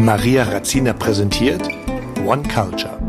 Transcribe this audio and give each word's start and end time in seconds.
Maria 0.00 0.44
Razzina 0.44 0.92
präsentiert 0.92 1.60
One 2.24 2.44
Culture. 2.44 3.00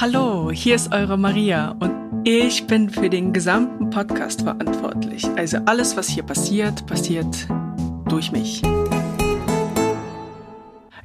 Hallo, 0.00 0.50
hier 0.50 0.74
ist 0.74 0.92
eure 0.92 1.16
Maria 1.16 1.76
und 1.78 2.22
ich 2.24 2.66
bin 2.66 2.90
für 2.90 3.08
den 3.08 3.32
gesamten 3.32 3.88
Podcast 3.88 4.42
verantwortlich. 4.42 5.24
Also 5.36 5.58
alles, 5.66 5.96
was 5.96 6.08
hier 6.08 6.24
passiert, 6.24 6.86
passiert 6.86 7.46
durch 8.08 8.32
mich. 8.32 8.62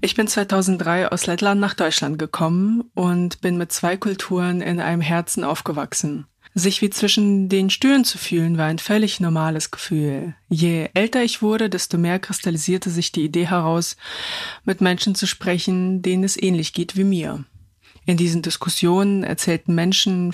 Ich 0.01 0.15
bin 0.15 0.27
2003 0.27 1.11
aus 1.11 1.27
Lettland 1.27 1.61
nach 1.61 1.75
Deutschland 1.75 2.17
gekommen 2.17 2.89
und 2.95 3.41
bin 3.41 3.57
mit 3.57 3.71
zwei 3.71 3.97
Kulturen 3.97 4.61
in 4.61 4.79
einem 4.79 5.01
Herzen 5.01 5.43
aufgewachsen. 5.43 6.25
Sich 6.57 6.81
wie 6.81 6.89
zwischen 6.89 7.49
den 7.49 7.69
Stühlen 7.69 8.05
zu 8.05 8.17
fühlen, 8.17 8.57
war 8.57 8.67
ein 8.67 8.79
völlig 8.79 9.19
normales 9.19 9.71
Gefühl. 9.71 10.35
Je 10.47 10.87
älter 10.93 11.21
ich 11.21 11.41
wurde, 11.41 11.69
desto 11.69 11.97
mehr 11.97 12.17
kristallisierte 12.17 12.89
sich 12.89 13.11
die 13.11 13.25
Idee 13.25 13.47
heraus, 13.47 13.97
mit 14.63 14.79
Menschen 14.79 15.15
zu 15.15 15.27
sprechen, 15.27 16.01
denen 16.01 16.23
es 16.23 16.41
ähnlich 16.41 16.71
geht 16.71 16.95
wie 16.95 17.03
mir. 17.03 17.43
In 18.05 18.15
diesen 18.15 18.41
Diskussionen 18.41 19.25
erzählten 19.25 19.75
Menschen 19.75 20.33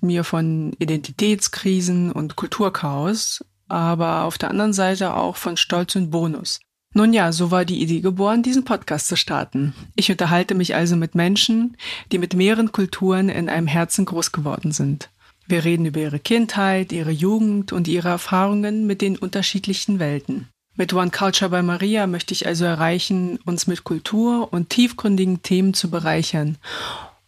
mir 0.00 0.24
von 0.24 0.72
Identitätskrisen 0.78 2.10
und 2.10 2.36
Kulturchaos, 2.36 3.44
aber 3.68 4.24
auf 4.24 4.38
der 4.38 4.48
anderen 4.48 4.72
Seite 4.72 5.14
auch 5.14 5.36
von 5.36 5.58
Stolz 5.58 5.94
und 5.94 6.10
Bonus. 6.10 6.60
Nun 6.94 7.12
ja, 7.12 7.32
so 7.32 7.50
war 7.50 7.66
die 7.66 7.82
Idee 7.82 8.00
geboren, 8.00 8.42
diesen 8.42 8.64
Podcast 8.64 9.08
zu 9.08 9.16
starten. 9.16 9.74
Ich 9.94 10.10
unterhalte 10.10 10.54
mich 10.54 10.74
also 10.74 10.96
mit 10.96 11.14
Menschen, 11.14 11.76
die 12.12 12.18
mit 12.18 12.32
mehreren 12.32 12.72
Kulturen 12.72 13.28
in 13.28 13.50
einem 13.50 13.66
Herzen 13.66 14.06
groß 14.06 14.32
geworden 14.32 14.72
sind. 14.72 15.10
Wir 15.50 15.64
reden 15.64 15.84
über 15.84 15.98
ihre 15.98 16.20
Kindheit, 16.20 16.92
ihre 16.92 17.10
Jugend 17.10 17.72
und 17.72 17.88
ihre 17.88 18.08
Erfahrungen 18.08 18.86
mit 18.86 19.02
den 19.02 19.18
unterschiedlichen 19.18 19.98
Welten. 19.98 20.48
Mit 20.76 20.92
One 20.92 21.10
Culture 21.10 21.50
bei 21.50 21.60
Maria 21.60 22.06
möchte 22.06 22.32
ich 22.32 22.46
also 22.46 22.64
erreichen, 22.64 23.40
uns 23.44 23.66
mit 23.66 23.82
Kultur 23.82 24.52
und 24.52 24.70
tiefgründigen 24.70 25.42
Themen 25.42 25.74
zu 25.74 25.90
bereichern 25.90 26.56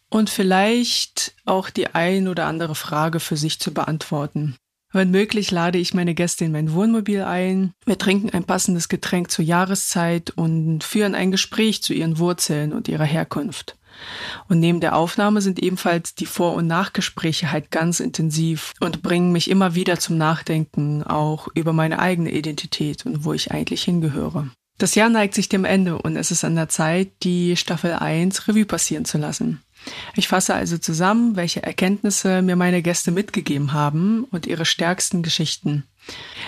und 0.09 0.31
vielleicht 0.31 1.35
auch 1.47 1.69
die 1.69 1.89
ein 1.97 2.29
oder 2.29 2.47
andere 2.47 2.77
Frage 2.77 3.19
für 3.19 3.37
sich 3.37 3.59
zu 3.59 3.75
beantworten. 3.75 4.55
Wenn 4.93 5.11
möglich, 5.11 5.51
lade 5.51 5.79
ich 5.79 5.93
meine 5.93 6.15
Gäste 6.15 6.45
in 6.45 6.53
mein 6.53 6.75
Wohnmobil 6.75 7.23
ein. 7.23 7.73
Wir 7.87 7.99
trinken 7.99 8.31
ein 8.31 8.45
passendes 8.45 8.89
Getränk 8.89 9.33
zur 9.33 9.45
Jahreszeit 9.45 10.31
und 10.31 10.85
führen 10.85 11.17
ein 11.17 11.33
Gespräch 11.33 11.83
zu 11.83 11.93
ihren 11.93 12.19
Wurzeln 12.19 12.73
und 12.73 12.87
ihrer 12.87 13.05
Herkunft. 13.05 13.77
Und 14.49 14.61
neben 14.61 14.81
der 14.81 14.97
Aufnahme 14.97 15.41
sind 15.41 15.63
ebenfalls 15.63 16.15
die 16.15 16.27
Vor- 16.27 16.55
und 16.55 16.67
Nachgespräche 16.67 17.51
halt 17.51 17.71
ganz 17.71 18.01
intensiv 18.01 18.73
und 18.81 19.03
bringen 19.03 19.33
mich 19.33 19.51
immer 19.51 19.75
wieder 19.75 19.99
zum 19.99 20.19
Nachdenken 20.19 21.03
auch 21.03 21.49
über 21.55 21.73
meine 21.73 21.99
eigene 21.99 22.31
Identität 22.31 23.07
und 23.07 23.25
wo 23.25 23.33
ich 23.33 23.51
eigentlich 23.51 23.83
hingehöre. 23.85 24.49
Das 24.79 24.95
Jahr 24.95 25.09
neigt 25.09 25.35
sich 25.35 25.49
dem 25.49 25.65
Ende 25.65 25.99
und 25.99 26.17
es 26.17 26.31
ist 26.31 26.45
an 26.45 26.57
der 26.57 26.69
Zeit, 26.69 27.13
die 27.23 27.57
Staffel 27.57 27.93
1 27.93 28.49
Revue 28.49 28.65
passieren 28.65 29.05
zu 29.05 29.19
lassen. 29.19 29.63
Ich 30.15 30.29
fasse 30.29 30.55
also 30.55 30.79
zusammen, 30.79 31.37
welche 31.37 31.63
Erkenntnisse 31.63 32.43
mir 32.43 32.57
meine 32.57 32.83
Gäste 32.83 33.11
mitgegeben 33.11 33.73
haben 33.73 34.25
und 34.25 34.47
ihre 34.47 34.65
stärksten 34.65 35.23
Geschichten. 35.23 35.85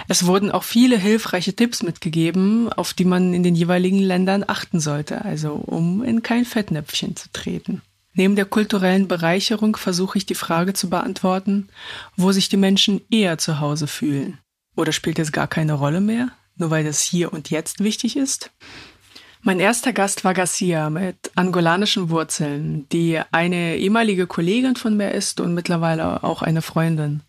Es 0.08 0.26
wurden 0.26 0.50
auch 0.50 0.64
viele 0.64 0.98
hilfreiche 0.98 1.54
Tipps 1.54 1.82
mitgegeben, 1.82 2.72
auf 2.72 2.94
die 2.94 3.04
man 3.04 3.34
in 3.34 3.42
den 3.42 3.54
jeweiligen 3.54 4.00
Ländern 4.00 4.44
achten 4.46 4.80
sollte, 4.80 5.24
also 5.24 5.52
um 5.52 6.02
in 6.02 6.22
kein 6.22 6.44
Fettnäpfchen 6.44 7.16
zu 7.16 7.28
treten. 7.32 7.82
Neben 8.12 8.36
der 8.36 8.44
kulturellen 8.44 9.08
Bereicherung 9.08 9.76
versuche 9.76 10.18
ich 10.18 10.26
die 10.26 10.36
Frage 10.36 10.72
zu 10.72 10.88
beantworten, 10.88 11.68
wo 12.16 12.30
sich 12.30 12.48
die 12.48 12.56
Menschen 12.56 13.00
eher 13.10 13.38
zu 13.38 13.58
Hause 13.60 13.86
fühlen. 13.86 14.38
Oder 14.76 14.92
spielt 14.92 15.18
es 15.18 15.32
gar 15.32 15.48
keine 15.48 15.74
Rolle 15.74 16.00
mehr, 16.00 16.30
nur 16.56 16.70
weil 16.70 16.84
das 16.84 17.00
hier 17.00 17.32
und 17.32 17.50
jetzt 17.50 17.82
wichtig 17.82 18.16
ist? 18.16 18.50
Mein 19.46 19.60
erster 19.60 19.92
Gast 19.92 20.24
war 20.24 20.32
Garcia 20.32 20.88
mit 20.88 21.30
angolanischen 21.34 22.08
Wurzeln, 22.08 22.88
die 22.88 23.20
eine 23.30 23.76
ehemalige 23.76 24.26
Kollegin 24.26 24.74
von 24.74 24.96
mir 24.96 25.12
ist 25.12 25.38
und 25.38 25.52
mittlerweile 25.52 26.24
auch 26.24 26.40
eine 26.40 26.62
Freundin. 26.62 27.20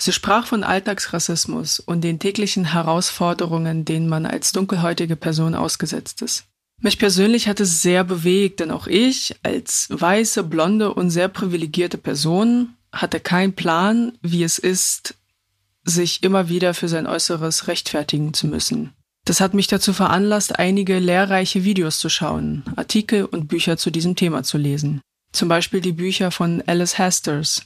Sie 0.00 0.10
sprach 0.10 0.48
von 0.48 0.64
Alltagsrassismus 0.64 1.78
und 1.78 2.02
den 2.02 2.18
täglichen 2.18 2.72
Herausforderungen, 2.72 3.84
denen 3.84 4.08
man 4.08 4.26
als 4.26 4.50
dunkelhäutige 4.50 5.14
Person 5.14 5.54
ausgesetzt 5.54 6.22
ist. 6.22 6.42
Mich 6.80 6.98
persönlich 6.98 7.46
hat 7.46 7.60
es 7.60 7.82
sehr 7.82 8.02
bewegt, 8.02 8.58
denn 8.58 8.72
auch 8.72 8.88
ich 8.88 9.36
als 9.44 9.86
weiße, 9.90 10.42
blonde 10.42 10.92
und 10.92 11.10
sehr 11.10 11.28
privilegierte 11.28 11.98
Person 11.98 12.74
hatte 12.90 13.20
keinen 13.20 13.54
Plan, 13.54 14.18
wie 14.22 14.42
es 14.42 14.58
ist, 14.58 15.14
sich 15.84 16.24
immer 16.24 16.48
wieder 16.48 16.74
für 16.74 16.88
sein 16.88 17.06
Äußeres 17.06 17.68
rechtfertigen 17.68 18.34
zu 18.34 18.48
müssen. 18.48 18.92
Das 19.30 19.40
hat 19.40 19.54
mich 19.54 19.68
dazu 19.68 19.92
veranlasst, 19.92 20.58
einige 20.58 20.98
lehrreiche 20.98 21.62
Videos 21.62 22.00
zu 22.00 22.08
schauen, 22.08 22.64
Artikel 22.74 23.24
und 23.24 23.46
Bücher 23.46 23.76
zu 23.76 23.92
diesem 23.92 24.16
Thema 24.16 24.42
zu 24.42 24.58
lesen. 24.58 25.02
Zum 25.30 25.48
Beispiel 25.48 25.80
die 25.80 25.92
Bücher 25.92 26.32
von 26.32 26.64
Alice 26.66 26.98
Hasters, 26.98 27.62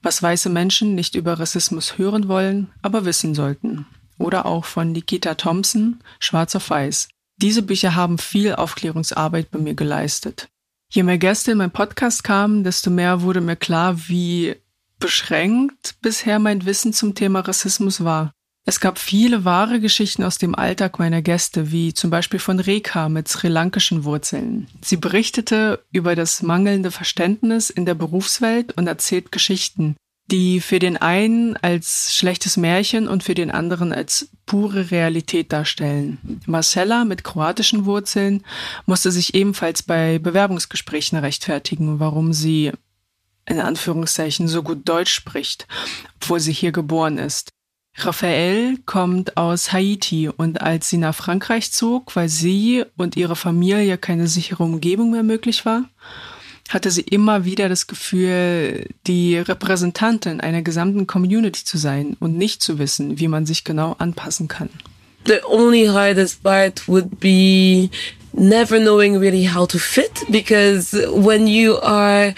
was 0.00 0.22
weiße 0.22 0.48
Menschen 0.48 0.94
nicht 0.94 1.16
über 1.16 1.40
Rassismus 1.40 1.98
hören 1.98 2.28
wollen, 2.28 2.70
aber 2.82 3.04
wissen 3.04 3.34
sollten. 3.34 3.84
Oder 4.16 4.46
auch 4.46 4.64
von 4.64 4.92
Nikita 4.92 5.34
Thompson, 5.34 5.98
Schwarz 6.20 6.54
auf 6.54 6.70
Weiß. 6.70 7.08
Diese 7.36 7.62
Bücher 7.62 7.96
haben 7.96 8.18
viel 8.18 8.54
Aufklärungsarbeit 8.54 9.50
bei 9.50 9.58
mir 9.58 9.74
geleistet. 9.74 10.50
Je 10.88 11.02
mehr 11.02 11.18
Gäste 11.18 11.50
in 11.50 11.58
meinen 11.58 11.72
Podcast 11.72 12.22
kamen, 12.22 12.62
desto 12.62 12.90
mehr 12.90 13.22
wurde 13.22 13.40
mir 13.40 13.56
klar, 13.56 13.98
wie 14.06 14.54
beschränkt 15.00 15.96
bisher 16.00 16.38
mein 16.38 16.64
Wissen 16.64 16.92
zum 16.92 17.16
Thema 17.16 17.40
Rassismus 17.40 18.04
war. 18.04 18.32
Es 18.64 18.78
gab 18.78 18.98
viele 18.98 19.44
wahre 19.44 19.80
Geschichten 19.80 20.22
aus 20.22 20.38
dem 20.38 20.54
Alltag 20.54 21.00
meiner 21.00 21.20
Gäste, 21.20 21.72
wie 21.72 21.94
zum 21.94 22.10
Beispiel 22.10 22.38
von 22.38 22.60
Reka 22.60 23.08
mit 23.08 23.26
sri 23.26 23.48
lankischen 23.48 24.04
Wurzeln. 24.04 24.68
Sie 24.80 24.96
berichtete 24.96 25.84
über 25.90 26.14
das 26.14 26.42
mangelnde 26.42 26.92
Verständnis 26.92 27.70
in 27.70 27.86
der 27.86 27.94
Berufswelt 27.94 28.72
und 28.78 28.86
erzählt 28.86 29.32
Geschichten, 29.32 29.96
die 30.30 30.60
für 30.60 30.78
den 30.78 30.96
einen 30.96 31.56
als 31.56 32.14
schlechtes 32.14 32.56
Märchen 32.56 33.08
und 33.08 33.24
für 33.24 33.34
den 33.34 33.50
anderen 33.50 33.92
als 33.92 34.30
pure 34.46 34.92
Realität 34.92 35.52
darstellen. 35.52 36.40
Marcella 36.46 37.04
mit 37.04 37.24
kroatischen 37.24 37.84
Wurzeln 37.84 38.44
musste 38.86 39.10
sich 39.10 39.34
ebenfalls 39.34 39.82
bei 39.82 40.20
Bewerbungsgesprächen 40.20 41.18
rechtfertigen, 41.18 41.98
warum 41.98 42.32
sie 42.32 42.70
in 43.44 43.58
Anführungszeichen 43.58 44.46
so 44.46 44.62
gut 44.62 44.88
Deutsch 44.88 45.12
spricht, 45.12 45.66
obwohl 46.20 46.38
sie 46.38 46.52
hier 46.52 46.70
geboren 46.70 47.18
ist. 47.18 47.50
Raphael 47.96 48.78
kommt 48.86 49.36
aus 49.36 49.72
Haiti 49.72 50.28
und 50.28 50.60
als 50.60 50.88
sie 50.88 50.96
nach 50.96 51.14
Frankreich 51.14 51.72
zog, 51.72 52.16
weil 52.16 52.28
sie 52.28 52.84
und 52.96 53.16
ihre 53.16 53.36
Familie 53.36 53.98
keine 53.98 54.28
sichere 54.28 54.62
Umgebung 54.62 55.10
mehr 55.10 55.22
möglich 55.22 55.66
war, 55.66 55.84
hatte 56.70 56.90
sie 56.90 57.02
immer 57.02 57.44
wieder 57.44 57.68
das 57.68 57.86
Gefühl, 57.86 58.88
die 59.06 59.36
Repräsentantin 59.36 60.40
einer 60.40 60.62
gesamten 60.62 61.06
Community 61.06 61.64
zu 61.64 61.76
sein 61.76 62.16
und 62.18 62.36
nicht 62.36 62.62
zu 62.62 62.78
wissen, 62.78 63.18
wie 63.18 63.28
man 63.28 63.44
sich 63.44 63.62
genau 63.62 63.94
anpassen 63.98 64.48
kann. 64.48 64.70
The 65.26 65.44
only 65.46 65.86
hardest 65.86 66.42
part 66.42 66.88
would 66.88 67.20
be 67.20 67.90
never 68.34 68.78
knowing 68.78 69.18
really 69.18 69.44
how 69.44 69.66
to 69.66 69.78
fit 69.78 70.22
because 70.30 70.94
when 71.08 71.46
you 71.46 71.78
are 71.78 72.34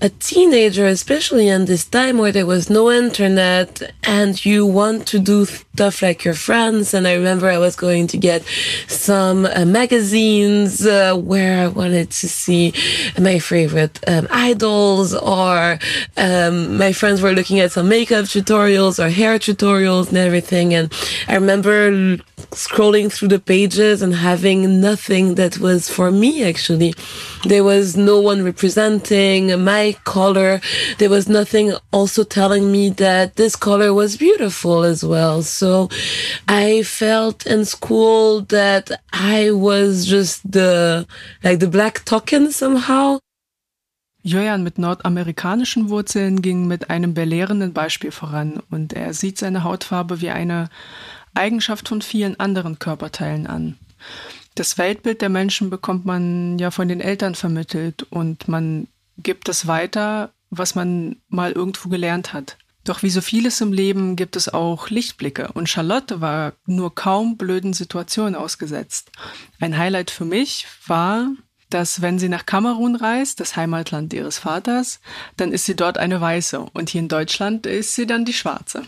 a 0.00 0.08
teenager, 0.18 0.86
especially 0.86 1.48
in 1.48 1.66
this 1.66 1.84
time 1.84 2.18
where 2.18 2.32
there 2.32 2.46
was 2.46 2.70
no 2.70 2.90
internet 2.90 3.82
and 4.04 4.44
you 4.44 4.64
want 4.64 5.06
to 5.08 5.18
do 5.18 5.46
stuff 5.76 6.00
like 6.00 6.24
your 6.24 6.38
friends. 6.48 6.94
And 6.94 7.06
I 7.06 7.14
remember 7.20 7.46
I 7.50 7.58
was 7.58 7.76
going 7.76 8.06
to 8.12 8.16
get 8.30 8.40
some 8.88 9.44
uh, 9.44 9.66
magazines 9.66 10.86
uh, 10.86 11.14
where 11.14 11.54
I 11.64 11.66
wanted 11.80 12.08
to 12.20 12.26
see 12.42 12.72
my 13.28 13.38
favorite 13.52 13.96
um, 14.08 14.26
idols 14.30 15.08
or 15.14 15.78
um, 16.16 16.54
my 16.84 16.92
friends 17.00 17.20
were 17.20 17.34
looking 17.38 17.60
at 17.60 17.72
some 17.72 17.88
makeup 17.90 18.24
tutorials 18.24 18.96
or 19.02 19.10
hair 19.10 19.34
tutorials 19.38 20.08
and 20.08 20.16
everything. 20.28 20.72
And 20.72 20.86
I 21.28 21.34
remember 21.34 21.76
scrolling 22.64 23.12
through 23.12 23.32
the 23.36 23.44
pages 23.54 24.00
and 24.04 24.14
having 24.14 24.80
nothing 24.80 25.34
that 25.34 25.58
was 25.58 25.90
for 25.96 26.10
me 26.10 26.32
actually. 26.50 26.94
There 27.44 27.64
was 27.72 27.86
no 27.98 28.16
one 28.30 28.40
representing 28.50 29.42
my 29.62 29.94
color. 30.04 30.52
There 30.98 31.12
was 31.16 31.28
nothing 31.28 31.66
also 31.92 32.22
telling 32.24 32.64
me 32.76 32.84
that 33.06 33.36
this 33.36 33.54
color 33.68 33.90
was 33.92 34.16
beautiful 34.16 34.84
as 34.84 35.04
well. 35.04 35.42
So 35.42 35.65
so 35.66 35.88
I 36.48 36.84
felt 36.84 37.44
in 37.44 37.64
school 37.64 38.42
that 38.48 38.90
I 39.12 39.50
was 39.50 40.06
just 40.06 40.42
the, 40.44 41.06
like 41.42 41.58
the 41.60 41.68
black 41.68 42.04
token 42.04 42.52
somehow. 42.52 43.18
Jojan 44.22 44.62
mit 44.62 44.78
nordamerikanischen 44.78 45.88
Wurzeln 45.88 46.42
ging 46.42 46.66
mit 46.66 46.90
einem 46.90 47.14
belehrenden 47.14 47.72
Beispiel 47.72 48.10
voran 48.10 48.60
und 48.70 48.92
er 48.92 49.12
sieht 49.14 49.38
seine 49.38 49.62
Hautfarbe 49.62 50.20
wie 50.20 50.30
eine 50.30 50.68
Eigenschaft 51.34 51.88
von 51.88 52.02
vielen 52.02 52.38
anderen 52.40 52.78
Körperteilen 52.78 53.46
an. 53.46 53.76
Das 54.54 54.78
Weltbild 54.78 55.20
der 55.20 55.28
Menschen 55.28 55.70
bekommt 55.70 56.04
man 56.06 56.58
ja 56.58 56.70
von 56.70 56.88
den 56.88 57.00
Eltern 57.00 57.34
vermittelt 57.34 58.04
und 58.10 58.48
man 58.48 58.88
gibt 59.18 59.48
es 59.48 59.66
weiter, 59.66 60.30
was 60.50 60.74
man 60.74 61.16
mal 61.28 61.52
irgendwo 61.52 61.88
gelernt 61.88 62.32
hat. 62.32 62.56
Doch 62.86 63.02
wie 63.02 63.10
so 63.10 63.20
vieles 63.20 63.60
im 63.60 63.72
Leben 63.72 64.14
gibt 64.14 64.36
es 64.36 64.48
auch 64.48 64.90
Lichtblicke 64.90 65.50
und 65.52 65.68
Charlotte 65.68 66.20
war 66.20 66.52
nur 66.66 66.94
kaum 66.94 67.36
blöden 67.36 67.72
Situationen 67.72 68.36
ausgesetzt. 68.36 69.10
Ein 69.60 69.76
Highlight 69.76 70.12
für 70.12 70.24
mich 70.24 70.68
war, 70.86 71.32
dass 71.68 72.00
wenn 72.00 72.20
sie 72.20 72.28
nach 72.28 72.46
Kamerun 72.46 72.94
reist, 72.94 73.40
das 73.40 73.56
Heimatland 73.56 74.14
ihres 74.14 74.38
Vaters, 74.38 75.00
dann 75.36 75.50
ist 75.50 75.64
sie 75.64 75.74
dort 75.74 75.98
eine 75.98 76.20
Weiße 76.20 76.60
und 76.60 76.88
hier 76.88 77.00
in 77.00 77.08
Deutschland 77.08 77.66
ist 77.66 77.96
sie 77.96 78.06
dann 78.06 78.24
die 78.24 78.32
Schwarze. 78.32 78.84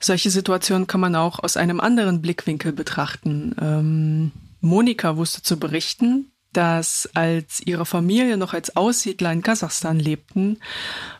Solche 0.00 0.30
Situationen 0.30 0.86
kann 0.86 1.00
man 1.00 1.14
auch 1.14 1.38
aus 1.38 1.58
einem 1.58 1.80
anderen 1.80 2.22
Blickwinkel 2.22 2.72
betrachten. 2.72 3.54
Ähm, 3.60 4.32
Monika 4.62 5.18
wusste 5.18 5.42
zu 5.42 5.58
berichten, 5.58 6.32
dass 6.52 7.08
als 7.14 7.60
ihre 7.64 7.86
Familie 7.86 8.36
noch 8.36 8.54
als 8.54 8.76
Aussiedler 8.76 9.32
in 9.32 9.42
Kasachstan 9.42 9.98
lebten, 9.98 10.58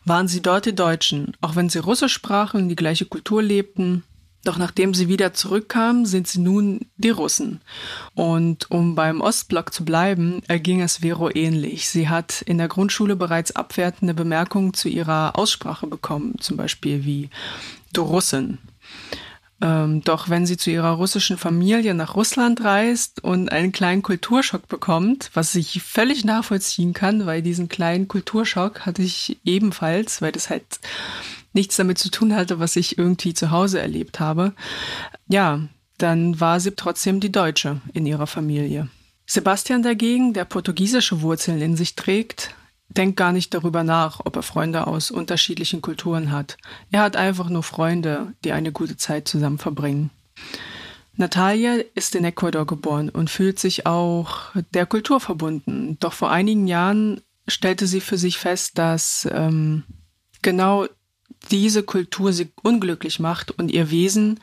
waren 0.04 0.28
sie 0.28 0.42
dort 0.42 0.66
die 0.66 0.75
Deutschen, 0.75 1.36
auch 1.40 1.56
wenn 1.56 1.69
sie 1.69 1.78
Russisch 1.78 2.12
sprachen 2.12 2.62
und 2.62 2.69
die 2.69 2.76
gleiche 2.76 3.06
Kultur 3.06 3.42
lebten. 3.42 4.04
Doch 4.44 4.56
nachdem 4.56 4.94
sie 4.94 5.08
wieder 5.08 5.34
zurückkamen, 5.34 6.06
sind 6.06 6.28
sie 6.28 6.40
nun 6.40 6.86
die 6.96 7.10
Russen. 7.10 7.60
Und 8.14 8.70
um 8.70 8.94
beim 8.94 9.20
Ostblock 9.20 9.75
zu 9.75 9.84
bleiben, 9.84 10.42
erging 10.46 10.80
es 10.80 10.98
Vero 10.98 11.28
ähnlich. 11.28 11.88
Sie 11.88 12.08
hat 12.08 12.42
in 12.42 12.56
der 12.56 12.69
Grundschule 12.69 13.16
bereits 13.16 13.54
abwertende 13.54 14.14
Bemerkungen 14.14 14.74
zu 14.74 14.88
ihrer 14.88 15.36
Aussprache 15.36 15.86
bekommen, 15.86 16.36
zum 16.40 16.56
Beispiel 16.56 17.04
wie 17.04 17.31
du 17.92 18.02
Russin. 18.02 18.58
Ähm, 19.60 20.02
doch 20.05 20.28
wenn 20.28 20.46
sie 20.46 20.56
zu 20.56 20.70
ihrer 20.70 20.93
russischen 20.93 21.37
Familie 21.37 21.93
nach 21.93 22.14
Russland 22.14 22.62
reist 22.62 23.25
und 23.25 23.50
einen 23.50 23.72
kleinen 23.72 24.02
Kulturschock 24.02 24.69
bekommt, 24.69 25.31
was 25.34 25.55
ich 25.56 25.82
völlig 25.82 26.25
nachvollziehen 26.25 26.93
kann, 26.93 27.26
weil 27.26 27.43
diesen 27.43 27.69
kleinen 27.69 28.06
Kulturschock 28.06 28.87
hatte 28.87 29.02
ich 29.02 29.38
ebenfalls, 29.44 30.22
weil 30.22 30.31
das 30.31 30.49
halt 30.49 30.64
nichts 31.52 31.76
damit 31.76 31.99
zu 31.99 32.08
tun 32.10 32.37
hatte, 32.37 32.60
was 32.60 32.76
ich 32.76 32.99
irgendwie 32.99 33.34
zu 33.34 33.50
Hause 33.50 33.81
erlebt 33.81 34.20
habe, 34.20 34.52
ja, 35.28 35.60
dann 35.96 36.38
war 36.40 36.60
sie 36.60 36.76
trotzdem 36.76 37.19
die 37.19 37.32
Deutsche 37.32 37.81
in 37.93 38.06
ihrer 38.06 38.28
Familie. 38.28 38.88
Sebastian 39.26 39.82
dagegen, 39.82 40.32
der 40.32 40.44
portugiesische 40.44 41.20
Wurzeln 41.20 41.60
in 41.60 41.76
sich 41.76 41.96
trägt, 41.96 42.55
denkt 42.88 43.17
gar 43.17 43.32
nicht 43.32 43.55
darüber 43.55 43.85
nach, 43.85 44.20
ob 44.25 44.37
er 44.37 44.43
Freunde 44.43 44.87
aus 44.87 45.11
unterschiedlichen 45.11 45.82
Kulturen 45.82 46.32
hat. 46.32 46.56
Er 46.90 47.02
hat 47.02 47.17
einfach 47.17 47.49
nur 47.49 47.62
Freunde, 47.62 48.32
die 48.44 48.52
eine 48.52 48.73
gute 48.73 48.96
Zeit 48.96 49.29
zusammen 49.29 49.58
verbringen. 49.58 50.11
Natalia 51.17 51.79
ist 51.94 52.14
in 52.14 52.25
Ecuador 52.25 52.67
geboren 52.67 53.08
und 53.08 53.29
fühlt 53.29 53.58
sich 53.58 53.87
auch 53.87 54.52
der 54.73 54.87
Kultur 54.87 55.20
verbunden. 55.20 55.96
Doch 55.99 56.12
vor 56.12 56.31
einigen 56.31 56.67
Jahren 56.69 57.20
stellte 57.49 57.87
sie 57.87 58.00
für 58.00 58.17
sich 58.17 58.38
fest, 58.38 58.79
dass 58.79 59.29
ähm, 59.32 59.82
genau 60.43 60.87
diese 61.50 61.82
Kultur 61.82 62.32
sie 62.32 62.50
unglücklich 62.62 63.20
macht 63.20 63.50
und 63.52 63.70
ihr 63.70 63.90
Wesen 63.90 64.40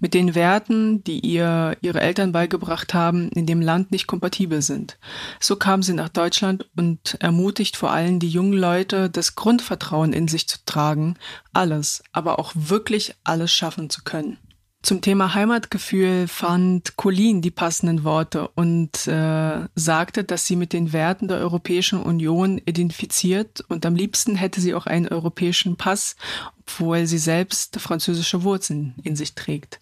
mit 0.00 0.14
den 0.14 0.34
Werten, 0.34 1.02
die 1.04 1.20
ihr 1.20 1.76
ihre 1.80 2.00
Eltern 2.00 2.32
beigebracht 2.32 2.94
haben, 2.94 3.30
in 3.30 3.46
dem 3.46 3.60
Land 3.60 3.90
nicht 3.90 4.06
kompatibel 4.06 4.62
sind. 4.62 4.98
So 5.40 5.56
kam 5.56 5.82
sie 5.82 5.92
nach 5.92 6.08
Deutschland 6.08 6.68
und 6.76 7.16
ermutigt 7.20 7.76
vor 7.76 7.90
allem 7.90 8.18
die 8.18 8.30
jungen 8.30 8.54
Leute, 8.54 9.10
das 9.10 9.34
Grundvertrauen 9.34 10.12
in 10.12 10.28
sich 10.28 10.48
zu 10.48 10.58
tragen, 10.64 11.16
alles, 11.52 12.02
aber 12.12 12.38
auch 12.38 12.52
wirklich 12.54 13.14
alles 13.24 13.52
schaffen 13.52 13.90
zu 13.90 14.02
können. 14.04 14.38
Zum 14.86 15.00
Thema 15.00 15.34
Heimatgefühl 15.34 16.28
fand 16.28 16.94
Colin 16.94 17.42
die 17.42 17.50
passenden 17.50 18.04
Worte 18.04 18.46
und 18.54 19.08
äh, 19.08 19.66
sagte, 19.74 20.22
dass 20.22 20.46
sie 20.46 20.54
mit 20.54 20.72
den 20.72 20.92
Werten 20.92 21.26
der 21.26 21.38
Europäischen 21.38 22.00
Union 22.00 22.58
identifiziert 22.58 23.64
und 23.66 23.84
am 23.84 23.96
liebsten 23.96 24.36
hätte 24.36 24.60
sie 24.60 24.76
auch 24.76 24.86
einen 24.86 25.08
europäischen 25.08 25.74
Pass, 25.74 26.14
obwohl 26.60 27.08
sie 27.08 27.18
selbst 27.18 27.80
französische 27.80 28.44
Wurzeln 28.44 28.94
in 29.02 29.16
sich 29.16 29.34
trägt. 29.34 29.80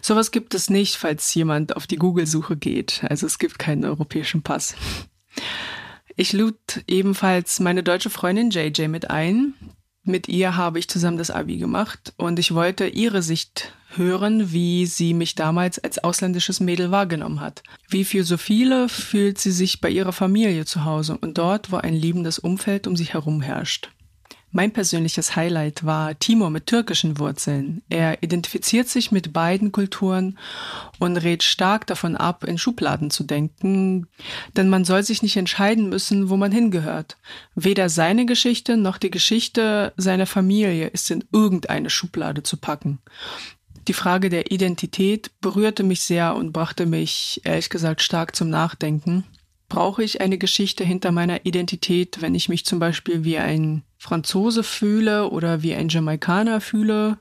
Sowas 0.00 0.30
gibt 0.30 0.54
es 0.54 0.70
nicht, 0.70 0.96
falls 0.96 1.34
jemand 1.34 1.76
auf 1.76 1.86
die 1.86 1.96
Google-Suche 1.96 2.56
geht. 2.56 3.04
Also 3.10 3.26
es 3.26 3.38
gibt 3.38 3.58
keinen 3.58 3.84
europäischen 3.84 4.40
Pass. 4.40 4.74
Ich 6.16 6.32
lud 6.32 6.82
ebenfalls 6.86 7.60
meine 7.60 7.82
deutsche 7.82 8.08
Freundin 8.08 8.48
JJ 8.48 8.88
mit 8.88 9.10
ein. 9.10 9.52
Mit 10.02 10.28
ihr 10.28 10.56
habe 10.56 10.78
ich 10.78 10.88
zusammen 10.88 11.18
das 11.18 11.30
Abi 11.30 11.58
gemacht 11.58 12.14
und 12.16 12.38
ich 12.38 12.54
wollte 12.54 12.86
ihre 12.86 13.20
Sicht 13.20 13.74
hören, 13.96 14.52
wie 14.52 14.86
sie 14.86 15.14
mich 15.14 15.34
damals 15.34 15.78
als 15.78 16.02
ausländisches 16.02 16.60
Mädel 16.60 16.90
wahrgenommen 16.90 17.40
hat. 17.40 17.62
Wie 17.88 18.04
für 18.04 18.24
so 18.24 18.36
viele 18.36 18.88
fühlt 18.88 19.38
sie 19.38 19.52
sich 19.52 19.80
bei 19.80 19.90
ihrer 19.90 20.12
Familie 20.12 20.64
zu 20.64 20.84
Hause 20.84 21.18
und 21.20 21.38
dort, 21.38 21.72
wo 21.72 21.76
ein 21.76 21.94
liebendes 21.94 22.38
Umfeld 22.38 22.86
um 22.86 22.96
sie 22.96 23.04
herum 23.04 23.40
herrscht. 23.40 23.90
Mein 24.56 24.72
persönliches 24.72 25.36
Highlight 25.36 25.84
war 25.84 26.18
Timur 26.18 26.48
mit 26.48 26.66
türkischen 26.66 27.18
Wurzeln. 27.18 27.82
Er 27.90 28.22
identifiziert 28.22 28.88
sich 28.88 29.12
mit 29.12 29.34
beiden 29.34 29.70
Kulturen 29.70 30.38
und 30.98 31.18
rät 31.18 31.42
stark 31.42 31.86
davon 31.86 32.16
ab, 32.16 32.42
in 32.42 32.56
Schubladen 32.56 33.10
zu 33.10 33.24
denken, 33.24 34.06
denn 34.56 34.70
man 34.70 34.86
soll 34.86 35.02
sich 35.02 35.22
nicht 35.22 35.36
entscheiden 35.36 35.90
müssen, 35.90 36.30
wo 36.30 36.38
man 36.38 36.52
hingehört. 36.52 37.18
Weder 37.54 37.90
seine 37.90 38.24
Geschichte 38.24 38.78
noch 38.78 38.96
die 38.96 39.10
Geschichte 39.10 39.92
seiner 39.98 40.26
Familie 40.26 40.86
ist 40.86 41.10
in 41.10 41.24
irgendeine 41.32 41.90
Schublade 41.90 42.42
zu 42.42 42.56
packen. 42.56 43.00
Die 43.88 43.92
Frage 43.92 44.30
der 44.30 44.50
Identität 44.50 45.30
berührte 45.40 45.84
mich 45.84 46.00
sehr 46.00 46.34
und 46.34 46.52
brachte 46.52 46.86
mich, 46.86 47.40
ehrlich 47.44 47.70
gesagt, 47.70 48.02
stark 48.02 48.34
zum 48.34 48.50
Nachdenken. 48.50 49.24
Brauche 49.68 50.02
ich 50.02 50.20
eine 50.20 50.38
Geschichte 50.38 50.84
hinter 50.84 51.12
meiner 51.12 51.46
Identität, 51.46 52.20
wenn 52.20 52.34
ich 52.34 52.48
mich 52.48 52.64
zum 52.64 52.80
Beispiel 52.80 53.24
wie 53.24 53.38
ein 53.38 53.82
Franzose 53.96 54.62
fühle 54.62 55.30
oder 55.30 55.62
wie 55.62 55.74
ein 55.74 55.88
Jamaikaner 55.88 56.60
fühle? 56.60 57.18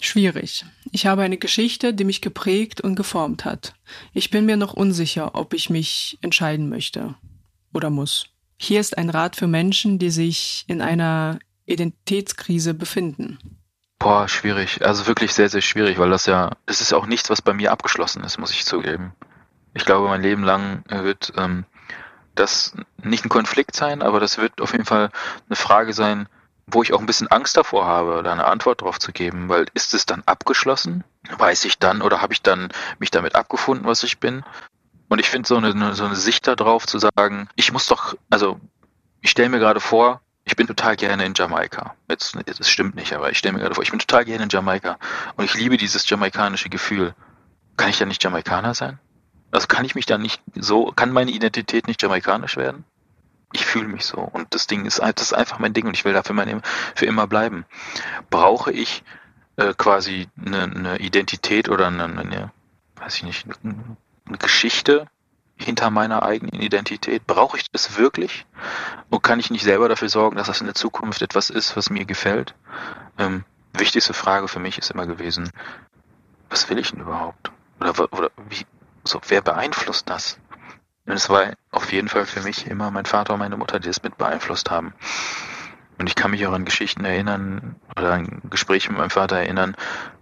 Schwierig. 0.00 0.64
Ich 0.90 1.06
habe 1.06 1.22
eine 1.22 1.38
Geschichte, 1.38 1.94
die 1.94 2.04
mich 2.04 2.20
geprägt 2.20 2.80
und 2.80 2.94
geformt 2.94 3.44
hat. 3.44 3.74
Ich 4.12 4.30
bin 4.30 4.46
mir 4.46 4.56
noch 4.56 4.74
unsicher, 4.74 5.34
ob 5.34 5.54
ich 5.54 5.70
mich 5.70 6.18
entscheiden 6.22 6.68
möchte 6.68 7.14
oder 7.72 7.90
muss. 7.90 8.26
Hier 8.56 8.80
ist 8.80 8.98
ein 8.98 9.10
Rat 9.10 9.36
für 9.36 9.46
Menschen, 9.46 9.98
die 9.98 10.10
sich 10.10 10.64
in 10.66 10.80
einer 10.80 11.38
Identitätskrise 11.66 12.74
befinden. 12.74 13.38
Boah, 13.98 14.28
schwierig. 14.28 14.84
Also 14.84 15.06
wirklich 15.06 15.34
sehr, 15.34 15.48
sehr 15.48 15.60
schwierig, 15.60 15.98
weil 15.98 16.10
das 16.10 16.26
ja, 16.26 16.52
es 16.66 16.80
ist 16.80 16.92
auch 16.92 17.06
nichts, 17.06 17.30
was 17.30 17.42
bei 17.42 17.52
mir 17.52 17.72
abgeschlossen 17.72 18.22
ist, 18.22 18.38
muss 18.38 18.52
ich 18.52 18.64
zugeben. 18.64 19.12
Ich 19.74 19.84
glaube, 19.84 20.08
mein 20.08 20.22
Leben 20.22 20.44
lang 20.44 20.84
wird 20.88 21.32
ähm, 21.36 21.64
das 22.34 22.74
nicht 23.02 23.24
ein 23.24 23.28
Konflikt 23.28 23.74
sein, 23.74 24.02
aber 24.02 24.20
das 24.20 24.38
wird 24.38 24.60
auf 24.60 24.72
jeden 24.72 24.84
Fall 24.84 25.10
eine 25.48 25.56
Frage 25.56 25.92
sein, 25.92 26.28
wo 26.66 26.82
ich 26.82 26.92
auch 26.92 27.00
ein 27.00 27.06
bisschen 27.06 27.28
Angst 27.28 27.56
davor 27.56 27.86
habe, 27.86 28.22
da 28.22 28.32
eine 28.32 28.44
Antwort 28.44 28.82
drauf 28.82 28.98
zu 28.98 29.12
geben, 29.12 29.48
weil 29.48 29.66
ist 29.74 29.94
es 29.94 30.06
dann 30.06 30.22
abgeschlossen? 30.26 31.02
Weiß 31.36 31.64
ich 31.64 31.78
dann 31.78 32.02
oder 32.02 32.20
habe 32.20 32.32
ich 32.32 32.42
dann 32.42 32.68
mich 32.98 33.10
damit 33.10 33.34
abgefunden, 33.34 33.86
was 33.86 34.02
ich 34.02 34.20
bin? 34.20 34.44
Und 35.08 35.18
ich 35.18 35.30
finde 35.30 35.48
so 35.48 35.56
eine, 35.56 35.94
so 35.94 36.04
eine 36.04 36.16
Sicht 36.16 36.46
darauf 36.46 36.86
zu 36.86 36.98
sagen, 36.98 37.48
ich 37.56 37.72
muss 37.72 37.86
doch, 37.86 38.14
also 38.30 38.60
ich 39.22 39.30
stelle 39.30 39.48
mir 39.48 39.58
gerade 39.58 39.80
vor, 39.80 40.20
ich 40.48 40.56
bin 40.56 40.66
total 40.66 40.96
gerne 40.96 41.26
in 41.26 41.34
Jamaika. 41.36 41.94
Jetzt, 42.08 42.34
das 42.46 42.70
stimmt 42.70 42.94
nicht, 42.94 43.12
aber 43.12 43.30
ich 43.30 43.36
stelle 43.36 43.52
mir 43.52 43.60
gerade 43.60 43.74
vor, 43.74 43.84
ich 43.84 43.90
bin 43.90 43.98
total 43.98 44.24
gerne 44.24 44.44
in 44.44 44.48
Jamaika 44.48 44.98
und 45.36 45.44
ich 45.44 45.52
liebe 45.52 45.76
dieses 45.76 46.08
jamaikanische 46.08 46.70
Gefühl. 46.70 47.14
Kann 47.76 47.90
ich 47.90 47.98
dann 47.98 48.08
nicht 48.08 48.24
Jamaikaner 48.24 48.72
sein? 48.72 48.98
Also 49.50 49.66
kann 49.66 49.84
ich 49.84 49.94
mich 49.94 50.06
dann 50.06 50.22
nicht 50.22 50.40
so, 50.54 50.86
kann 50.96 51.12
meine 51.12 51.32
Identität 51.32 51.86
nicht 51.86 52.00
jamaikanisch 52.00 52.56
werden? 52.56 52.86
Ich 53.52 53.66
fühle 53.66 53.88
mich 53.88 54.06
so 54.06 54.20
und 54.20 54.54
das 54.54 54.66
Ding 54.66 54.86
ist, 54.86 55.00
das 55.00 55.20
ist 55.20 55.32
einfach 55.34 55.58
mein 55.58 55.74
Ding 55.74 55.86
und 55.86 55.94
ich 55.94 56.06
will 56.06 56.14
dafür 56.14 56.34
mein, 56.34 56.62
für 56.94 57.04
immer 57.04 57.26
bleiben. 57.26 57.66
Brauche 58.30 58.72
ich 58.72 59.04
äh, 59.56 59.74
quasi 59.76 60.28
eine, 60.42 60.62
eine 60.62 60.98
Identität 60.98 61.68
oder 61.68 61.88
eine, 61.88 62.04
eine, 62.04 62.52
weiß 62.96 63.16
ich 63.16 63.22
nicht, 63.24 63.46
eine, 63.62 63.96
eine 64.26 64.38
Geschichte, 64.38 65.08
hinter 65.58 65.90
meiner 65.90 66.22
eigenen 66.22 66.60
Identität? 66.60 67.26
Brauche 67.26 67.56
ich 67.56 67.70
das 67.70 67.96
wirklich? 67.96 68.46
Und 69.10 69.22
kann 69.22 69.40
ich 69.40 69.50
nicht 69.50 69.64
selber 69.64 69.88
dafür 69.88 70.08
sorgen, 70.08 70.36
dass 70.36 70.46
das 70.46 70.60
in 70.60 70.66
der 70.66 70.74
Zukunft 70.74 71.22
etwas 71.22 71.50
ist, 71.50 71.76
was 71.76 71.90
mir 71.90 72.04
gefällt? 72.04 72.54
Ähm, 73.18 73.44
wichtigste 73.72 74.14
Frage 74.14 74.48
für 74.48 74.60
mich 74.60 74.78
ist 74.78 74.90
immer 74.90 75.06
gewesen, 75.06 75.50
was 76.50 76.68
will 76.70 76.78
ich 76.78 76.90
denn 76.90 77.00
überhaupt? 77.00 77.50
Oder, 77.80 78.12
oder 78.12 78.30
wie, 78.48 78.66
so, 79.04 79.20
wer 79.28 79.40
beeinflusst 79.40 80.08
das? 80.08 80.38
Und 81.06 81.14
es 81.14 81.30
war 81.30 81.52
auf 81.70 81.92
jeden 81.92 82.08
Fall 82.08 82.26
für 82.26 82.42
mich 82.42 82.66
immer 82.66 82.90
mein 82.90 83.06
Vater 83.06 83.34
und 83.34 83.38
meine 83.38 83.56
Mutter, 83.56 83.80
die 83.80 83.88
es 83.88 84.02
mit 84.02 84.18
beeinflusst 84.18 84.70
haben. 84.70 84.92
Und 85.98 86.06
ich 86.06 86.14
kann 86.14 86.30
mich 86.30 86.46
auch 86.46 86.52
an 86.52 86.64
Geschichten 86.64 87.04
erinnern 87.04 87.76
oder 87.96 88.12
an 88.12 88.42
Gespräche 88.50 88.90
mit 88.90 88.98
meinem 88.98 89.10
Vater 89.10 89.38
erinnern, 89.38 89.74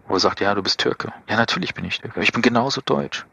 wo 0.06 0.14
er 0.14 0.20
sagt, 0.20 0.40
ja, 0.40 0.54
du 0.54 0.62
bist 0.62 0.80
Türke. 0.80 1.12
Ja, 1.28 1.36
natürlich 1.36 1.74
bin 1.74 1.84
ich 1.84 2.00
Türke. 2.00 2.20
Ich 2.20 2.32
bin 2.32 2.40
genauso 2.40 2.80
deutsch. 2.80 3.26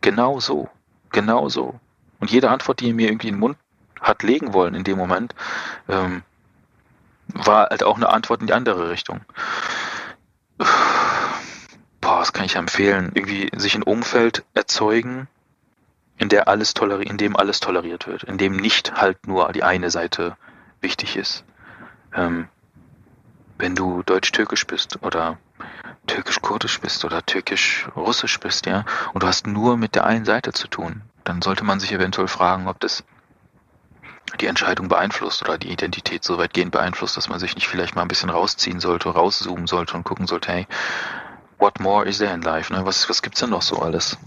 Genau 0.00 0.40
so. 0.40 0.68
Genau 1.10 1.48
so. 1.48 1.78
Und 2.20 2.30
jede 2.30 2.50
Antwort, 2.50 2.80
die 2.80 2.88
er 2.88 2.94
mir 2.94 3.08
irgendwie 3.08 3.28
in 3.28 3.34
den 3.34 3.40
Mund 3.40 3.56
hat 4.00 4.22
legen 4.22 4.52
wollen 4.52 4.74
in 4.74 4.84
dem 4.84 4.98
Moment, 4.98 5.34
ähm, 5.88 6.22
war 7.28 7.68
halt 7.68 7.82
auch 7.82 7.96
eine 7.96 8.08
Antwort 8.08 8.40
in 8.40 8.46
die 8.46 8.52
andere 8.52 8.90
Richtung. 8.90 9.20
Boah, 10.58 12.20
was 12.20 12.32
kann 12.32 12.46
ich 12.46 12.56
empfehlen? 12.56 13.10
Irgendwie 13.14 13.50
sich 13.56 13.74
ein 13.74 13.82
Umfeld 13.82 14.44
erzeugen, 14.54 15.28
in 16.16 16.28
der 16.28 16.48
alles 16.48 16.72
in 16.72 17.16
dem 17.16 17.36
alles 17.36 17.60
toleriert 17.60 18.06
wird, 18.06 18.24
in 18.24 18.38
dem 18.38 18.56
nicht 18.56 18.94
halt 18.94 19.26
nur 19.26 19.52
die 19.52 19.62
eine 19.62 19.90
Seite 19.90 20.36
wichtig 20.80 21.16
ist. 21.16 21.44
Ähm, 22.14 22.48
wenn 23.58 23.74
du 23.74 24.02
deutsch-türkisch 24.02 24.66
bist 24.66 25.02
oder 25.02 25.38
türkisch-kurdisch 26.08 26.80
bist 26.80 27.04
oder 27.04 27.24
türkisch-russisch 27.24 28.40
bist, 28.40 28.66
ja, 28.66 28.84
und 29.14 29.22
du 29.22 29.26
hast 29.28 29.46
nur 29.46 29.76
mit 29.76 29.94
der 29.94 30.04
einen 30.04 30.24
Seite 30.24 30.52
zu 30.52 30.66
tun, 30.66 31.02
dann 31.22 31.42
sollte 31.42 31.62
man 31.62 31.78
sich 31.78 31.92
eventuell 31.92 32.28
fragen, 32.28 32.66
ob 32.66 32.80
das 32.80 33.04
die 34.40 34.46
Entscheidung 34.46 34.88
beeinflusst 34.88 35.42
oder 35.42 35.58
die 35.58 35.70
Identität 35.70 36.24
so 36.24 36.38
weitgehend 36.38 36.72
beeinflusst, 36.72 37.16
dass 37.16 37.28
man 37.28 37.38
sich 37.38 37.54
nicht 37.54 37.68
vielleicht 37.68 37.94
mal 37.94 38.02
ein 38.02 38.08
bisschen 38.08 38.30
rausziehen 38.30 38.80
sollte, 38.80 39.08
rauszoomen 39.08 39.66
sollte 39.66 39.96
und 39.96 40.04
gucken 40.04 40.26
sollte, 40.26 40.52
hey, 40.52 40.66
what 41.58 41.80
more 41.80 42.06
is 42.06 42.18
there 42.18 42.34
in 42.34 42.42
life? 42.42 42.72
Ne? 42.72 42.84
Was, 42.84 43.08
was 43.08 43.22
gibt's 43.22 43.40
denn 43.40 43.50
noch 43.50 43.62
so 43.62 43.78
alles? 43.78 44.18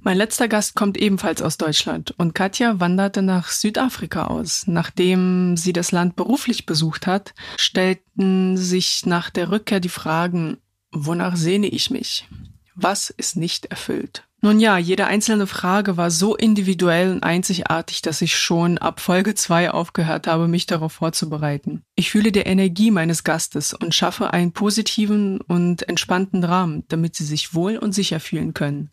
Mein 0.00 0.16
letzter 0.16 0.48
Gast 0.48 0.74
kommt 0.74 0.96
ebenfalls 0.96 1.42
aus 1.42 1.58
Deutschland 1.58 2.14
und 2.16 2.34
Katja 2.34 2.80
wanderte 2.80 3.22
nach 3.22 3.48
Südafrika 3.48 4.26
aus. 4.26 4.64
Nachdem 4.66 5.56
sie 5.56 5.72
das 5.72 5.92
Land 5.92 6.16
beruflich 6.16 6.66
besucht 6.66 7.06
hat, 7.06 7.34
stellten 7.56 8.56
sich 8.56 9.06
nach 9.06 9.30
der 9.30 9.50
Rückkehr 9.50 9.80
die 9.80 9.88
Fragen, 9.88 10.58
wonach 11.04 11.36
sehne 11.36 11.66
ich 11.66 11.90
mich? 11.90 12.26
Was 12.74 13.10
ist 13.10 13.36
nicht 13.36 13.66
erfüllt? 13.66 14.24
Nun 14.42 14.60
ja, 14.60 14.78
jede 14.78 15.06
einzelne 15.06 15.46
Frage 15.46 15.96
war 15.96 16.10
so 16.10 16.36
individuell 16.36 17.10
und 17.10 17.22
einzigartig, 17.22 18.02
dass 18.02 18.22
ich 18.22 18.36
schon 18.36 18.78
ab 18.78 19.00
Folge 19.00 19.34
2 19.34 19.72
aufgehört 19.72 20.26
habe, 20.26 20.46
mich 20.46 20.66
darauf 20.66 20.92
vorzubereiten. 20.92 21.82
Ich 21.96 22.10
fühle 22.10 22.32
die 22.32 22.40
Energie 22.40 22.90
meines 22.90 23.24
Gastes 23.24 23.74
und 23.74 23.94
schaffe 23.94 24.32
einen 24.32 24.52
positiven 24.52 25.40
und 25.40 25.88
entspannten 25.88 26.44
Rahmen, 26.44 26.84
damit 26.88 27.16
sie 27.16 27.24
sich 27.24 27.54
wohl 27.54 27.76
und 27.76 27.92
sicher 27.92 28.20
fühlen 28.20 28.54
können. 28.54 28.90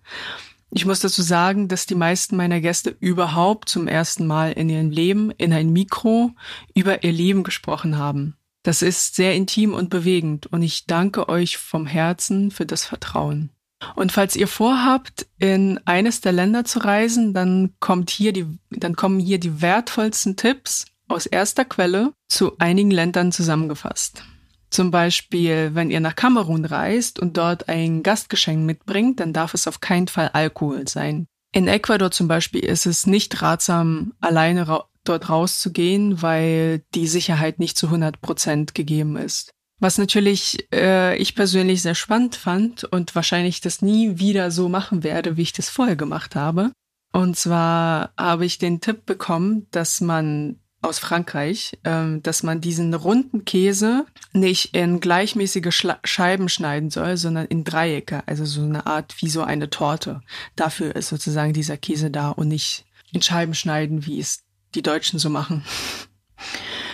Ich 0.71 0.85
muss 0.85 1.01
dazu 1.01 1.21
sagen, 1.21 1.67
dass 1.67 1.85
die 1.85 1.93
meisten 1.93 2.35
meiner 2.35 2.59
Gäste 2.59 2.95
überhaupt 2.99 3.69
zum 3.69 3.87
ersten 3.87 4.25
Mal 4.25 4.53
in 4.53 4.69
ihrem 4.69 4.89
Leben 4.89 5.29
in 5.29 5.53
ein 5.53 5.71
Mikro 5.71 6.31
über 6.73 7.03
ihr 7.03 7.11
Leben 7.11 7.43
gesprochen 7.43 7.97
haben. 7.99 8.37
Das 8.63 8.81
ist 8.81 9.15
sehr 9.15 9.35
intim 9.35 9.73
und 9.73 9.89
bewegend 9.89 10.47
und 10.47 10.61
ich 10.61 10.85
danke 10.85 11.27
euch 11.27 11.57
vom 11.57 11.85
Herzen 11.85 12.49
für 12.49 12.65
das 12.65 12.85
Vertrauen. 12.85 13.49
Und 13.95 14.13
falls 14.13 14.37
ihr 14.37 14.47
vorhabt, 14.47 15.27
in 15.37 15.79
eines 15.85 16.21
der 16.21 16.31
Länder 16.31 16.63
zu 16.63 16.79
reisen, 16.79 17.33
dann 17.33 17.73
kommt 17.81 18.09
hier 18.09 18.31
die, 18.31 18.47
dann 18.69 18.95
kommen 18.95 19.19
hier 19.19 19.39
die 19.39 19.61
wertvollsten 19.61 20.37
Tipps 20.37 20.85
aus 21.09 21.25
erster 21.25 21.65
Quelle 21.65 22.13
zu 22.29 22.57
einigen 22.59 22.91
Ländern 22.91 23.33
zusammengefasst. 23.33 24.23
Zum 24.69 24.89
Beispiel, 24.89 25.71
wenn 25.73 25.91
ihr 25.91 25.99
nach 25.99 26.15
Kamerun 26.15 26.65
reist 26.65 27.19
und 27.19 27.37
dort 27.37 27.69
ein 27.69 28.01
Gastgeschenk 28.01 28.65
mitbringt, 28.65 29.19
dann 29.19 29.33
darf 29.33 29.53
es 29.53 29.67
auf 29.67 29.81
keinen 29.81 30.07
Fall 30.07 30.29
Alkohol 30.29 30.87
sein. 30.87 31.27
In 31.51 31.67
Ecuador 31.67 32.09
zum 32.09 32.27
Beispiel 32.27 32.61
ist 32.65 32.87
es 32.87 33.05
nicht 33.05 33.41
ratsam, 33.43 34.13
alleine 34.19 34.67
dort 35.03 35.29
rauszugehen, 35.29 36.21
weil 36.21 36.83
die 36.93 37.07
Sicherheit 37.07 37.59
nicht 37.59 37.77
zu 37.77 37.87
100 37.87 38.21
Prozent 38.21 38.75
gegeben 38.75 39.17
ist. 39.17 39.51
Was 39.79 39.97
natürlich 39.97 40.67
äh, 40.73 41.17
ich 41.17 41.35
persönlich 41.35 41.81
sehr 41.81 41.95
spannend 41.95 42.35
fand 42.35 42.85
und 42.85 43.15
wahrscheinlich 43.15 43.59
das 43.59 43.81
nie 43.81 44.17
wieder 44.17 44.49
so 44.49 44.69
machen 44.69 45.03
werde, 45.03 45.35
wie 45.35 45.41
ich 45.41 45.53
das 45.53 45.69
vorher 45.69 45.95
gemacht 45.95 46.35
habe. 46.35 46.71
Und 47.11 47.37
zwar 47.37 48.13
habe 48.17 48.45
ich 48.45 48.57
den 48.57 48.81
Tipp 48.81 49.05
bekommen, 49.05 49.67
dass 49.71 50.01
man 50.01 50.59
aus 50.83 50.99
Frankreich, 50.99 51.77
ähm, 51.83 52.21
dass 52.23 52.43
man 52.43 52.61
diesen 52.61 52.93
runden 52.93 53.45
Käse 53.45 54.05
nicht 54.33 54.75
in 54.75 54.99
gleichmäßige 54.99 55.73
Schla 55.73 55.99
Scheiben 56.03 56.49
schneiden 56.49 56.89
soll, 56.89 57.17
sondern 57.17 57.45
in 57.47 57.63
Dreiecke, 57.63 58.23
also 58.27 58.45
so 58.45 58.61
eine 58.61 58.85
Art 58.85 59.15
wie 59.21 59.29
so 59.29 59.43
eine 59.43 59.69
Torte. 59.69 60.21
Dafür 60.55 60.95
ist 60.95 61.09
sozusagen 61.09 61.53
dieser 61.53 61.77
Käse 61.77 62.11
da 62.11 62.29
und 62.29 62.49
nicht 62.49 62.85
in 63.11 63.21
Scheiben 63.21 63.53
schneiden, 63.53 64.05
wie 64.05 64.19
es 64.19 64.43
die 64.75 64.81
Deutschen 64.81 65.19
so 65.19 65.29
machen. 65.29 65.63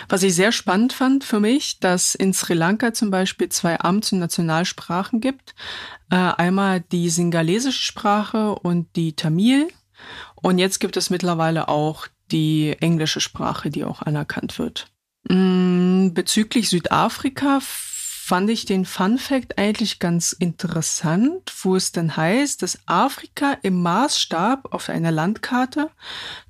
Was 0.10 0.24
ich 0.24 0.34
sehr 0.34 0.52
spannend 0.52 0.92
fand 0.94 1.24
für 1.24 1.40
mich, 1.40 1.80
dass 1.80 2.16
in 2.16 2.34
Sri 2.34 2.56
Lanka 2.56 2.94
zum 2.94 3.12
Beispiel 3.12 3.50
zwei 3.50 3.80
Amts- 3.80 4.12
und 4.12 4.20
Nationalsprachen 4.20 5.22
gibt. 5.22 5.54
Äh, 6.10 6.16
einmal 6.16 6.82
die 6.82 7.10
singalesische 7.12 7.84
Sprache 7.84 8.56
und 8.56 8.96
die 8.96 9.16
Tamil. 9.16 9.68
Und 10.36 10.58
jetzt 10.58 10.80
gibt 10.80 10.98
es 10.98 11.12
mittlerweile 11.12 11.68
auch 11.68 12.08
die 12.32 12.76
englische 12.80 13.22
Sprache, 13.22 13.70
die 13.70 13.84
auch 13.84 14.02
anerkannt 14.02 14.58
wird. 14.58 14.88
Mm, 15.28 16.14
bezüglich 16.14 16.70
Südafrika 16.70 17.60
fand 18.30 18.48
ich 18.52 18.66
den 18.66 18.86
Fun 18.86 19.18
Fact 19.18 19.58
eigentlich 19.58 19.98
ganz 19.98 20.34
interessant, 20.34 21.52
wo 21.64 21.76
es 21.76 21.92
denn 21.92 22.16
heißt, 22.16 22.62
dass 22.62 22.78
Afrika 22.86 23.58
im 23.64 23.82
Maßstab 23.82 24.72
auf 24.72 24.88
einer 24.90 25.10
Landkarte 25.10 25.90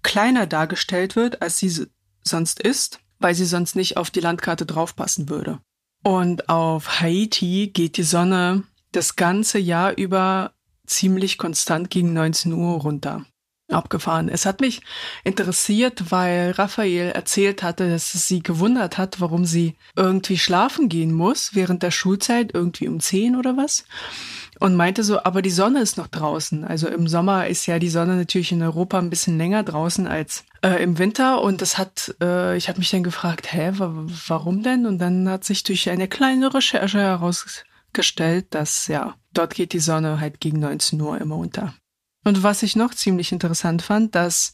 kleiner 0.04 0.46
dargestellt 0.46 1.16
wird, 1.16 1.42
als 1.42 1.58
sie 1.58 1.88
sonst 2.22 2.60
ist, 2.60 3.00
weil 3.20 3.34
sie 3.34 3.46
sonst 3.46 3.78
nicht 3.78 3.96
auf 3.96 4.10
die 4.12 4.20
Landkarte 4.20 4.66
draufpassen 4.66 5.30
würde. 5.30 5.60
Und 6.04 6.50
auf 6.50 7.00
Haiti 7.00 7.72
geht 7.74 7.96
die 7.96 8.04
Sonne 8.04 8.64
das 8.92 9.16
ganze 9.16 9.58
Jahr 9.58 9.98
über 9.98 10.52
ziemlich 10.86 11.38
konstant 11.38 11.90
gegen 11.90 12.12
19 12.12 12.52
Uhr 12.52 12.82
runter 12.82 13.26
abgefahren. 13.72 14.30
Es 14.30 14.46
hat 14.46 14.62
mich 14.62 14.82
interessiert, 15.24 16.12
weil 16.12 16.52
Raphael 16.52 17.12
erzählt 17.12 17.64
hatte, 17.64 17.90
dass 17.90 18.14
es 18.14 18.28
sie 18.28 18.42
gewundert 18.42 18.98
hat, 18.98 19.22
warum 19.22 19.46
sie 19.46 19.76
irgendwie 19.96 20.38
schlafen 20.38 20.90
gehen 20.90 21.14
muss 21.14 21.56
während 21.56 21.84
der 21.84 21.92
Schulzeit, 21.92 22.52
irgendwie 22.54 22.88
um 22.88 23.00
zehn 23.00 23.36
oder 23.36 23.58
was. 23.58 23.86
Und 24.60 24.76
meinte 24.76 25.04
so, 25.04 25.24
aber 25.24 25.42
die 25.42 25.52
Sonne 25.52 25.82
ist 25.82 25.98
noch 25.98 26.08
draußen. 26.08 26.66
Also 26.66 26.88
im 26.88 27.08
Sommer 27.08 27.48
ist 27.48 27.66
ja 27.66 27.80
die 27.80 27.90
Sonne 27.90 28.16
natürlich 28.16 28.52
in 28.52 28.62
Europa 28.62 28.98
ein 29.00 29.10
bisschen 29.10 29.38
länger 29.38 29.64
draußen 29.64 30.06
als 30.06 30.44
äh, 30.62 30.84
im 30.84 30.98
Winter. 30.98 31.42
Und 31.42 31.62
das 31.62 31.78
hat, 31.78 32.16
äh, 32.22 32.58
ich 32.58 32.68
habe 32.68 32.80
mich 32.80 32.92
dann 32.92 33.04
gefragt, 33.04 33.54
hä, 33.54 33.72
warum 34.28 34.64
denn? 34.64 34.86
Und 34.86 35.00
dann 35.00 35.30
hat 35.30 35.46
sich 35.46 35.64
durch 35.64 35.90
eine 35.90 36.10
kleine 36.10 36.54
Recherche 36.54 37.00
herausgestellt, 37.00 38.48
dass 38.50 38.88
ja, 38.88 39.16
dort 39.34 39.56
geht 39.56 39.72
die 39.72 39.80
Sonne 39.80 40.20
halt 40.20 40.42
gegen 40.42 40.60
19 40.60 41.00
Uhr 41.00 41.20
immer 41.22 41.38
unter. 41.38 41.74
Und 42.26 42.44
was 42.44 42.64
ich 42.64 42.76
noch 42.76 42.94
ziemlich 42.94 43.32
interessant 43.32 43.82
fand, 43.82 44.16
dass 44.16 44.54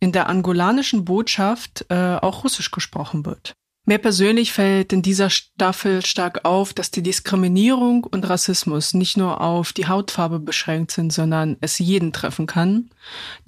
in 0.00 0.12
der 0.12 0.28
angolanischen 0.28 1.04
Botschaft 1.04 1.86
äh, 1.88 2.16
auch 2.16 2.44
Russisch 2.44 2.70
gesprochen 2.70 3.26
wird. 3.26 3.54
Mir 3.88 3.98
persönlich 3.98 4.52
fällt 4.52 4.92
in 4.92 5.00
dieser 5.00 5.30
Staffel 5.30 6.04
stark 6.04 6.44
auf, 6.44 6.74
dass 6.74 6.90
die 6.90 7.02
Diskriminierung 7.02 8.04
und 8.04 8.28
Rassismus 8.28 8.92
nicht 8.92 9.16
nur 9.16 9.40
auf 9.40 9.72
die 9.72 9.88
Hautfarbe 9.88 10.40
beschränkt 10.40 10.90
sind, 10.90 11.10
sondern 11.10 11.56
es 11.62 11.78
jeden 11.78 12.12
treffen 12.12 12.46
kann, 12.46 12.90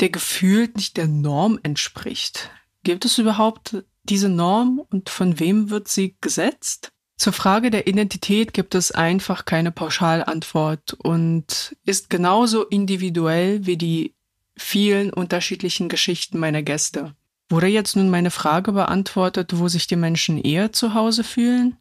der 0.00 0.08
gefühlt 0.08 0.76
nicht 0.76 0.96
der 0.96 1.08
Norm 1.08 1.60
entspricht. 1.62 2.50
Gibt 2.84 3.04
es 3.04 3.18
überhaupt 3.18 3.84
diese 4.04 4.30
Norm 4.30 4.80
und 4.88 5.10
von 5.10 5.38
wem 5.38 5.68
wird 5.68 5.88
sie 5.88 6.16
gesetzt? 6.22 6.90
Zur 7.20 7.34
Frage 7.34 7.70
der 7.70 7.86
Identität 7.86 8.54
gibt 8.54 8.74
es 8.74 8.92
einfach 8.92 9.44
keine 9.44 9.70
Pauschalantwort 9.72 10.94
und 10.94 11.76
ist 11.84 12.08
genauso 12.08 12.64
individuell 12.64 13.66
wie 13.66 13.76
die 13.76 14.14
vielen 14.56 15.12
unterschiedlichen 15.12 15.90
Geschichten 15.90 16.38
meiner 16.38 16.62
Gäste. 16.62 17.14
Wurde 17.50 17.66
jetzt 17.66 17.94
nun 17.94 18.08
meine 18.08 18.30
Frage 18.30 18.72
beantwortet, 18.72 19.58
wo 19.58 19.68
sich 19.68 19.86
die 19.86 19.96
Menschen 19.96 20.42
eher 20.42 20.72
zu 20.72 20.94
Hause 20.94 21.22
fühlen? 21.22 21.76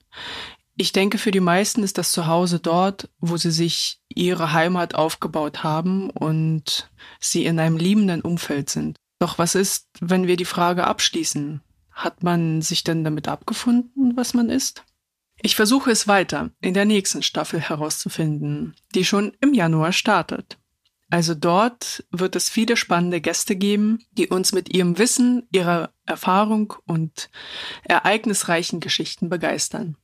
Ich 0.75 0.91
denke, 0.91 1.17
für 1.17 1.31
die 1.31 1.39
meisten 1.39 1.83
ist 1.83 1.97
das 1.97 2.11
Zuhause 2.11 2.59
dort, 2.59 3.07
wo 3.21 3.37
sie 3.37 3.51
sich 3.51 4.01
ihre 4.09 4.51
Heimat 4.51 4.95
aufgebaut 4.95 5.63
haben 5.63 6.09
und 6.09 6.91
sie 7.21 7.45
in 7.45 7.61
einem 7.61 7.77
liebenden 7.77 8.19
Umfeld 8.19 8.69
sind. 8.69 8.97
Doch 9.19 9.37
was 9.37 9.55
ist, 9.55 9.87
wenn 10.01 10.27
wir 10.27 10.35
die 10.35 10.43
Frage 10.43 10.85
abschließen? 10.85 11.61
Hat 11.91 12.23
man 12.23 12.61
sich 12.61 12.83
denn 12.83 13.05
damit 13.05 13.29
abgefunden, 13.29 14.17
was 14.17 14.33
man 14.33 14.49
ist? 14.49 14.83
Ich 15.41 15.55
versuche 15.55 15.91
es 15.91 16.07
weiter 16.07 16.51
in 16.61 16.73
der 16.73 16.85
nächsten 16.85 17.23
Staffel 17.23 17.59
herauszufinden, 17.59 18.75
die 18.93 19.05
schon 19.05 19.33
im 19.41 19.53
Januar 19.53 19.93
startet. 19.93 20.57
Also 21.09 21.33
dort 21.33 22.03
wird 22.11 22.35
es 22.35 22.49
viele 22.49 22.77
spannende 22.77 23.19
Gäste 23.19 23.55
geben, 23.55 23.99
die 24.11 24.27
uns 24.27 24.51
mit 24.51 24.75
ihrem 24.75 24.97
Wissen, 24.99 25.47
ihrer 25.51 25.91
Erfahrung 26.05 26.73
und 26.85 27.29
ereignisreichen 27.83 28.79
Geschichten 28.79 29.29
begeistern. 29.29 29.95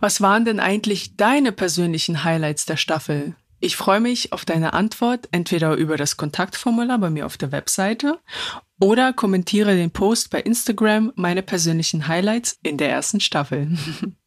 Was 0.00 0.20
waren 0.20 0.44
denn 0.44 0.58
eigentlich 0.58 1.16
deine 1.16 1.52
persönlichen 1.52 2.24
Highlights 2.24 2.66
der 2.66 2.76
Staffel? 2.76 3.36
Ich 3.60 3.76
freue 3.76 4.00
mich 4.00 4.32
auf 4.32 4.44
deine 4.44 4.72
Antwort 4.72 5.28
entweder 5.32 5.74
über 5.74 5.96
das 5.96 6.16
Kontaktformular 6.16 6.98
bei 6.98 7.10
mir 7.10 7.26
auf 7.26 7.36
der 7.36 7.52
Webseite 7.52 8.18
oder 8.80 9.12
kommentiere 9.12 9.76
den 9.76 9.90
Post 9.90 10.30
bei 10.30 10.40
Instagram 10.40 11.12
meine 11.14 11.42
persönlichen 11.42 12.08
Highlights 12.08 12.58
in 12.62 12.78
der 12.78 12.90
ersten 12.90 13.20
Staffel. 13.20 13.76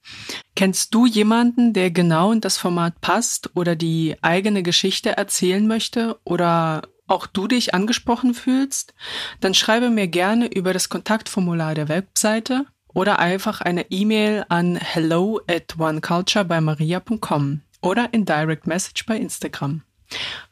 Kennst 0.56 0.94
du 0.94 1.06
jemanden, 1.06 1.74
der 1.74 1.92
genau 1.92 2.32
in 2.32 2.42
das 2.42 2.58
Format 2.58 3.02
passt 3.02 3.52
oder 3.56 3.76
die 3.76 4.16
eigene 4.22 4.64
Geschichte 4.64 5.18
erzählen 5.18 5.66
möchte 5.66 6.20
oder 6.24 6.84
auch 7.08 7.28
du 7.28 7.48
dich 7.48 7.74
angesprochen 7.74 8.34
fühlst? 8.34 8.94
Dann 9.40 9.54
schreibe 9.54 9.90
mir 9.90 10.08
gerne 10.08 10.48
über 10.48 10.74
das 10.74 10.90
Kontaktformular 10.90 11.76
der 11.76 11.90
Webseite 11.90 12.66
oder 12.94 13.20
einfach 13.20 13.62
eine 13.62 13.90
E-Mail 13.92 14.46
an 14.50 14.76
hello 14.76 15.42
at 15.48 15.80
oneculture 15.80 16.46
bei 16.46 16.62
maria.com 16.62 17.62
oder 17.82 18.14
in 18.14 18.26
Direct 18.26 18.68
Message 18.68 19.06
bei 19.06 19.18
Instagram. 19.18 19.82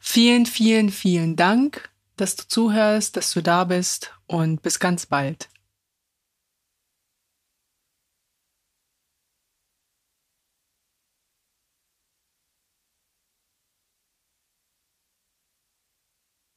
Vielen, 0.00 0.46
vielen, 0.46 0.90
vielen 0.90 1.36
Dank 1.36 1.92
dass 2.16 2.36
du 2.36 2.46
zuhörst, 2.46 3.16
dass 3.16 3.32
du 3.32 3.42
da 3.42 3.64
bist 3.64 4.12
und 4.26 4.62
bis 4.62 4.78
ganz 4.78 5.06
bald. 5.06 5.48